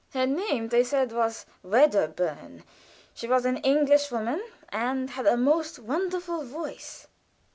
[0.15, 2.63] Her name, they said was Wedderburn;
[3.13, 7.05] she was an English woman, and had a most wonderful voice.